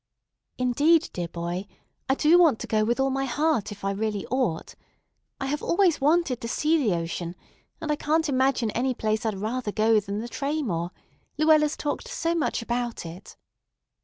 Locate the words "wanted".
6.01-6.41